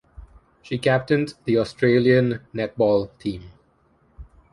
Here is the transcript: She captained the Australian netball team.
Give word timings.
She 0.63 0.79
captained 0.79 1.35
the 1.45 1.59
Australian 1.59 2.39
netball 2.55 3.11
team. 3.19 3.51